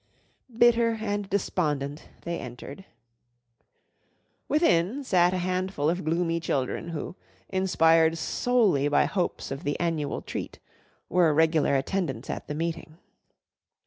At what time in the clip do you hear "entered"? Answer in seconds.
2.39-2.85